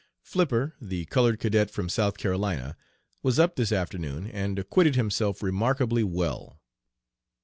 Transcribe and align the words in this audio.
"Flipper, 0.23 0.73
the 0.81 1.05
colored 1.05 1.39
cadet 1.39 1.69
from 1.69 1.87
South 1.87 2.17
Carolina, 2.17 2.75
was 3.21 3.37
up 3.37 3.55
this 3.55 3.71
afternoon 3.71 4.25
and 4.25 4.57
acquitted 4.57 4.95
himself 4.95 5.43
remarkably 5.43 6.03
well. 6.03 6.59